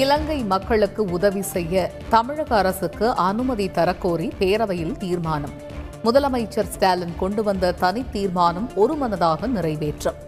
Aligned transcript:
இலங்கை 0.00 0.44
மக்களுக்கு 0.44 1.04
உதவி 1.04 1.42
செய்ய 1.42 1.92
தமிழக 2.08 2.56
அரசுக்கு 2.56 3.10
அனுமதி 3.10 3.66
தரக்கோரி 3.68 4.30
பேரவையில் 4.38 4.96
தீர்மானம். 4.96 5.52
முதலமைச்சர் 6.04 6.68
ஸ்டாலின் 6.68 7.14
கொண்டு 7.18 7.42
வந்த 7.42 7.72
தனி 7.72 8.04
தீர்மானம் 8.12 8.70
ஒருமனதாக 8.76 9.46
நிறைவேற்றம். 9.46 10.18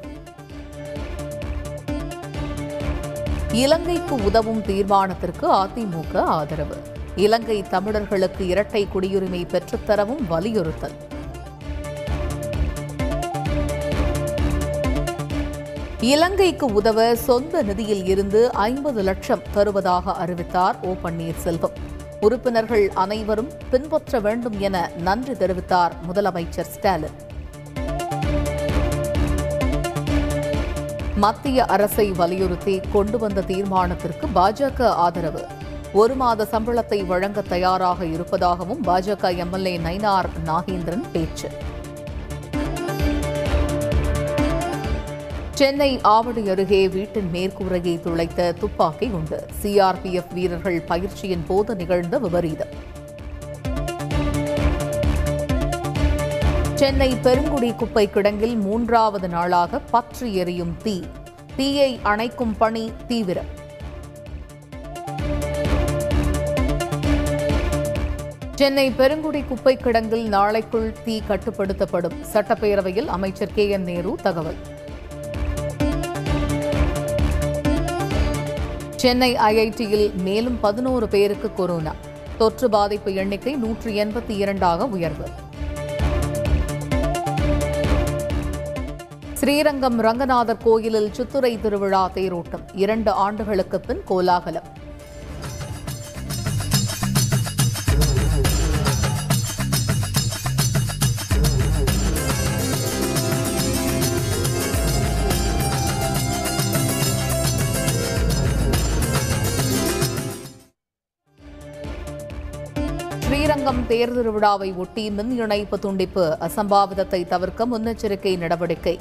இலங்கைக்கு 3.53 4.25
உதவும் 4.25 4.63
தீர்மானத்திற்கு 4.63 5.53
அதிமுக 5.53 6.17
ஆதரவு. 6.17 6.77
இலங்கை 7.17 7.63
தமிழர்களுக்கு 7.63 8.47
இரட்டை 8.47 8.89
குடியுரிமை 8.95 9.45
பெற்றுத்தரவும் 9.47 10.27
வலியுறுத்தல். 10.29 10.97
இலங்கைக்கு 16.13 16.67
உதவ 16.73 17.15
சொந்த 17.15 17.63
நிதியில் 17.63 18.07
இருந்து 18.07 18.53
ஐம்பது 18.53 19.03
லட்சம் 19.03 19.43
தருவதாக 19.53 20.13
அறிவித்தார் 20.13 20.77
ஓ 20.83 20.91
பன்னீர்செல்வம். 21.03 21.77
உறுப்பினர்கள் 22.21 22.91
அனைவரும் 22.95 23.51
பின்பற்ற 23.71 24.21
வேண்டும் 24.21 24.57
என 24.59 24.91
நன்றி 24.97 25.33
தெரிவித்தார் 25.33 25.95
முதலமைச்சர் 26.09 26.71
ஸ்டாலின். 26.75 27.17
மத்திய 31.17 31.65
அரசை 31.65 32.07
வலியுறுத்தி 32.11 32.81
கொண்டு 32.93 33.19
வந்த 33.19 33.41
தீர்மானத்திற்கு 33.41 34.29
பாஜக 34.35 34.89
ஆதரவு. 35.07 35.45
ஒரு 35.93 36.15
மாத 36.15 36.49
சம்பளத்தை 36.51 37.07
வழங்க 37.07 37.43
தயாராக 37.43 38.05
இருப்பதாகவும் 38.05 38.83
பாஜக 38.85 39.37
எம்எல்ஏ 39.37 39.77
நயினார் 39.79 40.31
நாகேந்திரன் 40.47 41.07
பேச்சு. 41.13 41.51
சென்னை 45.55 46.01
ஆவடி 46.03 46.49
அருகே 46.49 46.89
வீட்டின் 46.89 47.31
மேற்கூரையை 47.33 48.01
துளைத்த 48.01 48.53
துப்பாக்கி 48.53 49.07
உண்டு 49.09 49.47
சிஆர்பிஎஃப் 49.63 50.33
வீரர்கள் 50.33 50.81
பயிற்சியின் 50.81 51.45
போது 51.47 51.77
நிகழ்ந்த 51.77 52.19
விபரீதம். 52.19 52.69
சென்னை 56.75 57.17
பெருங்குடி 57.23 57.73
குப்பை 57.73 58.11
கிடங்கில் 58.15 58.57
மூன்றாவது 58.57 59.29
நாளாக 59.29 59.79
பற்றி 59.79 60.35
எரியும் 60.35 60.77
தீ. 60.83 61.03
தீயை 61.57 62.01
அணைக்கும் 62.05 62.55
பணி 62.59 62.93
தீவிரம். 63.09 63.51
சென்னை 68.55 68.91
பெருங்குடி 68.91 69.43
குப்பை 69.43 69.77
கிடங்கில் 69.77 70.29
நாளைக்குள் 70.29 70.93
தீ 71.05 71.23
கட்டுப்படுத்தப்படும். 71.29 72.17
சட்டப்பேரவையில் 72.33 73.07
அமைச்சர் 73.07 73.55
கே 73.55 73.69
என் 73.69 73.83
நேரு 73.83 74.17
தகவல். 74.23 74.74
சென்னை 79.05 79.37
ஐஐடியில் 79.37 80.15
மேலும் 80.15 80.61
பதினோரு 80.61 81.09
பேருக்கு 81.09 81.55
கொரோனா. 81.55 81.95
தொற்று 82.39 82.69
பாதிப்பு 82.69 83.15
எண்ணிக்கை 83.15 83.53
நூற்று 83.53 83.93
எண்பத்தி 83.93 84.29
இரண்டாக 84.29 84.87
உயர்வு. 84.87 85.29
ஸ்ரீரங்கம் 89.35 90.01
ரங்கநாதர் 90.01 90.57
கோயிலில் 90.57 91.11
சித்துரை 91.17 91.61
திருவிழா 91.61 92.11
தேரோட்டம். 92.15 92.65
இரண்டு 92.73 93.11
ஆண்டுகளுக்கு 93.11 93.81
பின் 93.81 94.05
கோலாகலம். 94.05 94.65
ஸ்ரீரங்கம் 113.65 113.87
தேர் 113.91 114.11
திருவிழாவை 114.15 114.67
ஒட்டி 114.83 115.03
மின் 115.17 115.31
இணைப்பு 115.43 115.77
துண்டிப்பு 115.85 116.25
அசம்பாவிதத்தை 116.47 117.21
தவிர்க்க 117.31 117.67
முன்னெச்சரிக்கை 117.71 118.33
நடவடிக்கை. 118.43 118.93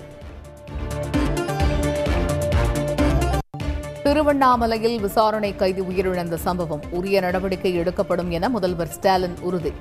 திருவண்ணாமலையில் 4.03 4.95
விசாரணை 5.05 5.49
கைது 5.61 5.81
உயிரிழந்த 5.89 6.37
சம்பவம் 6.45 6.83
உரிய 6.99 7.19
நடவடிக்கை 7.25 7.71
எடுக்கப்படும் 7.81 8.29
என 8.37 8.49
முதல்வர் 8.55 8.93
ஸ்டாலின் 8.95 9.35
உறுதி. 9.49 9.73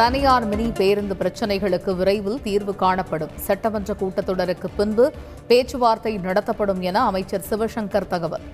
தனியார் 0.00 0.46
மினி 0.52 0.68
பேருந்து 0.80 1.16
பிரச்சினைகளுக்கு 1.22 1.94
விரைவில் 2.02 2.38
தீர்வு 2.46 2.74
காணப்படும். 2.84 3.32
சட்டமன்ற 3.48 3.96
கூட்டத்தொடருக்கு 4.04 4.70
பின்பு 4.76 5.06
பேச்சுவார்த்தை 5.50 6.14
நடத்தப்படும் 6.28 6.84
என 6.90 7.02
அமைச்சர் 7.10 7.48
சிவசங்கர் 7.50 8.08
தகவல். 8.14 8.46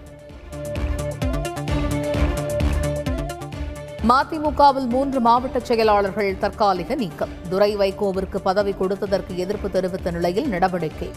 மதிமுகவில் 4.10 4.88
மூன்று 4.88 5.21
மாவட்ட 5.21 5.59
செயலாளர்கள் 5.60 6.38
தற்காலிக 6.38 6.94
நீக்கம். 6.94 7.28
துரை 7.48 7.76
வைகோவிற்கு 7.76 8.37
பதவி 8.43 8.75
கொடுத்ததற்கு 8.81 9.34
எதிர்ப்பு 9.34 9.71
தெரிவித்த 9.71 10.10
நிலையில் 10.10 10.48
நடவடிக்கை. 10.48 11.10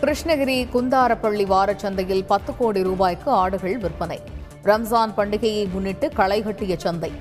கிருஷ்ணகிரி 0.00 0.56
குந்தாரப்பள்ளி 0.74 1.44
வாரச்சந்தையில் 1.54 2.24
பத்து 2.26 2.56
கோடி 2.56 2.82
ரூபாய்க்கு 2.82 3.30
ஆடுகள் 3.30 3.78
விற்பனை. 3.78 4.20
ரம்ஜான் 4.64 5.12
பண்டிகையை 5.16 5.70
முன்னிட்டு 5.70 6.08
களைகட்டிய 6.16 6.76
சந்தை. 6.76 7.12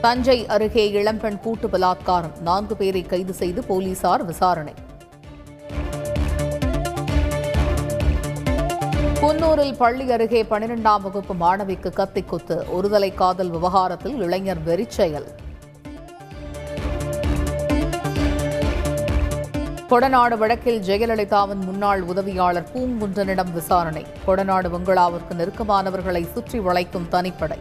தஞ்சை 0.00 0.46
அருகே 0.46 0.90
இளம்பெண் 0.90 1.38
கூட்டு 1.38 1.68
பலாத்காரம். 1.68 2.40
நான்கு 2.40 2.76
பேரை 2.76 3.02
கைது 3.02 3.32
செய்து 3.32 3.64
போலீசார் 3.64 4.24
விசாரணை. 4.24 4.74
குன்னூரில் 9.20 9.76
பள்ளி 9.78 10.04
அருகே 10.14 10.40
பனிரெண்டாம் 10.50 11.00
வகுப்பு 11.04 11.34
மாணவிக்கு 11.40 11.90
கத்தி 11.92 12.22
குத்து 12.22 12.56
ஒருதலை 12.76 13.14
காதல் 13.14 13.50
விவகாரத்தில் 13.50 14.20
இளைஞர் 14.24 14.60
வெறிச்செயல். 14.64 15.26
கொடநாடு 19.90 20.36
வழக்கில் 20.42 20.78
ஜெயலலிதாவின் 20.80 21.64
முன்னாள் 21.68 22.02
உதவியாளர் 22.02 22.68
பூங்குன்றனிடம் 22.74 23.52
விசாரணை. 23.52 24.04
கொடநாடு 24.26 24.70
பங்களாவிற்கு 24.70 25.34
நெருக்கமானவர்களை 25.34 26.22
சுற்றி 26.32 26.58
வளைக்கும் 26.58 27.08
தனிப்படை. 27.12 27.58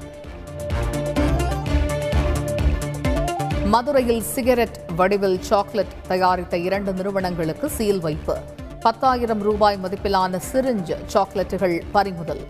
மதுரையில் 3.73 4.21
சிகரெட் 4.21 4.79
வடிவில் 4.95 5.41
சாக்லேட் 5.41 5.97
தயாரித்த 6.07 6.57
இரண்டு 6.57 6.93
நிறுவனங்களுக்கு 6.93 7.69
சீல் 7.69 7.99
வைப்பு. 7.99 8.37
பத்தாயிரம் 8.79 9.41
ரூபாய் 9.41 9.79
மதிப்பிலான 9.83 10.39
சிரிஞ்ச் 10.51 10.95
சாக்லேட்டுகள் 11.13 11.81
பறிமுதல். 11.91 12.41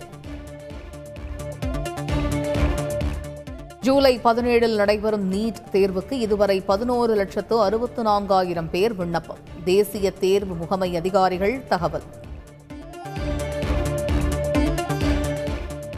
ஜூலை 3.82 4.20
பதினேழில் 4.24 4.76
நடைபெறும் 4.76 5.32
நீட் 5.32 5.60
தேர்வுக்கு 5.72 6.12
இதுவரை 6.12 6.62
பதினோரு 6.62 7.16
லட்சத்து 7.16 7.62
அறுபத்து 7.62 8.04
நான்காயிரம் 8.04 8.70
பேர் 8.70 8.94
விண்ணப்பம். 8.94 9.38
தேசிய 9.64 10.12
தேர்வு 10.12 10.56
முகமை 10.56 10.96
அதிகாரிகள் 10.96 11.62
தகவல். 11.68 12.04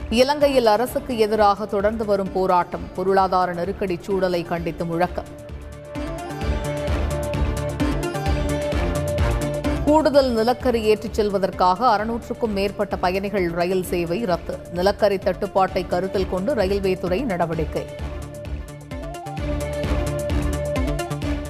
இலங்கையில் 0.10 0.66
அரசுக்கு 0.66 1.18
எதிராக 1.18 1.66
தொடர்ந்து 1.66 2.06
வரும் 2.06 2.32
போராட்டம் 2.32 2.88
பொருளாதார 2.96 3.54
நெருக்கடி 3.54 3.98
சூழலை 4.02 4.44
கண்டித்து 4.44 4.86
முழக்கம். 4.86 5.48
கூடுதல் 9.90 10.28
நிலக்கரி 10.38 10.80
ஏற்றிச் 10.92 11.18
செல்வதற்காக 11.18 11.80
அறுநூற்றுக்கும் 11.92 12.54
மேற்பட்ட 12.58 12.96
பயணிகள் 13.04 13.48
ரயில் 13.60 13.86
சேவை 13.92 14.18
ரத்து. 14.32 14.56
நிலக்கரி 14.78 15.18
தட்டுப்பாட்டை 15.18 15.84
கருத்தில் 15.94 16.30
கொண்டு 16.30 16.54
ரயில்வே 16.60 16.94
துறை 17.04 17.20
நடவடிக்கை. 17.32 17.84